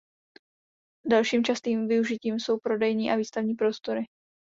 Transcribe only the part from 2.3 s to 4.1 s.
jsou prodejní a výstavní prostory.